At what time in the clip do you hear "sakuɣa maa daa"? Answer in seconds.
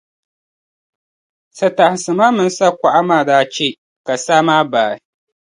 2.57-3.43